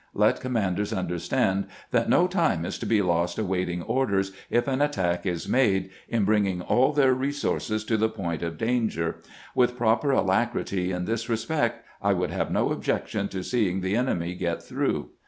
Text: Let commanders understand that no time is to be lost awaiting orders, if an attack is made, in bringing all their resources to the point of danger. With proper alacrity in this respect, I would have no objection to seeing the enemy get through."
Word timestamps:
Let 0.15 0.39
commanders 0.41 0.91
understand 0.93 1.67
that 1.91 2.09
no 2.09 2.25
time 2.25 2.65
is 2.65 2.79
to 2.79 2.87
be 2.87 3.03
lost 3.03 3.37
awaiting 3.37 3.83
orders, 3.83 4.31
if 4.49 4.67
an 4.67 4.81
attack 4.81 5.27
is 5.27 5.47
made, 5.47 5.91
in 6.09 6.25
bringing 6.25 6.59
all 6.59 6.91
their 6.91 7.13
resources 7.13 7.83
to 7.83 7.97
the 7.97 8.09
point 8.09 8.41
of 8.41 8.57
danger. 8.57 9.17
With 9.53 9.77
proper 9.77 10.09
alacrity 10.09 10.91
in 10.91 11.05
this 11.05 11.29
respect, 11.29 11.85
I 12.01 12.13
would 12.13 12.31
have 12.31 12.49
no 12.49 12.71
objection 12.71 13.27
to 13.27 13.43
seeing 13.43 13.81
the 13.81 13.95
enemy 13.95 14.33
get 14.33 14.63
through." 14.63 15.09